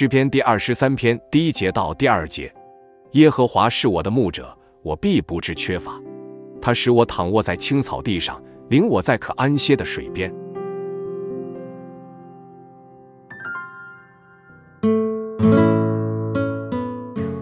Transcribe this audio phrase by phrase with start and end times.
[0.00, 2.54] 诗篇第二十三篇第一节到第二节：
[3.14, 6.00] 耶和华是我的牧者，我必不致缺乏。
[6.62, 10.32] 他使我躺卧在青草地上，领我在可安歇的水边。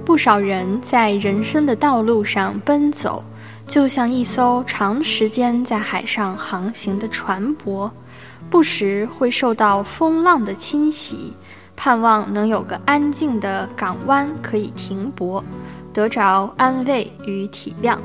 [0.07, 3.23] 不少人在人生的道路上奔走，
[3.67, 7.91] 就像一艘长时间在海上航行的船舶，
[8.49, 11.35] 不时会受到风浪的侵袭。
[11.77, 15.45] 盼望能有个安静的港湾可以停泊，
[15.93, 17.99] 得着安慰与体谅。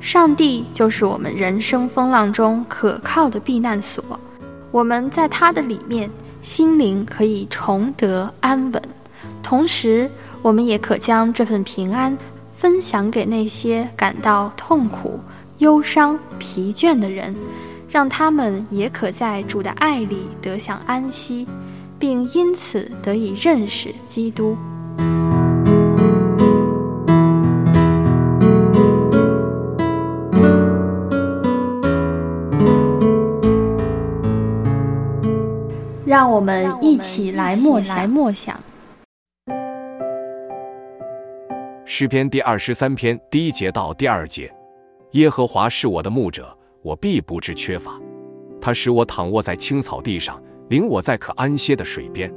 [0.00, 4.02] 上帝就是我们人生风浪中可靠的避难所，
[4.70, 6.10] 我们在他的里面，
[6.42, 8.82] 心灵可以重得安稳。
[9.42, 10.10] 同时，
[10.42, 12.16] 我们也可将这份平安
[12.56, 15.20] 分享给那些感到痛苦、
[15.58, 17.34] 忧伤、疲倦的人。
[17.90, 21.44] 让他们也可在主的爱里得享安息，
[21.98, 24.56] 并因此得以认识基督。
[36.06, 38.06] 让我们一起来默来。
[38.06, 38.60] 默想。
[41.84, 44.52] 诗篇第二十三篇第一节到第二节：
[45.12, 46.56] 耶和华是我的牧者。
[46.82, 48.00] 我必不致缺乏，
[48.60, 52.32] 他使我躺卧在青草地上，领我在可安歇的水边。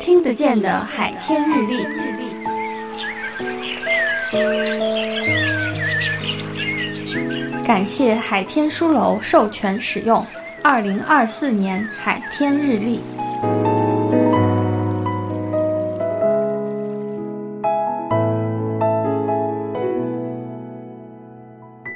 [0.00, 1.84] 听得见的海天日历，
[7.64, 10.26] 感谢海天书楼授权使用
[10.64, 13.00] 二零二四年海天日历。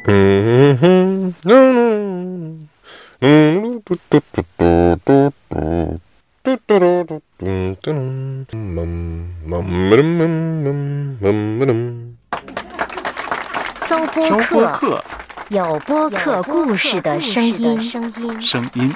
[0.05, 2.59] 嗯哼，嗯
[3.21, 6.00] 嗯，嗯嘟嘟嘟嘟嘟嘟，
[6.43, 8.56] 嘟嘟嘟嘟嘟嘟，嗯嗯嗯
[9.44, 9.56] 嗯
[9.91, 12.16] 嗯嗯嗯嗯嗯
[13.81, 15.05] 搜播客，
[15.50, 17.81] 有播客故事的声音。
[17.82, 18.93] 声音。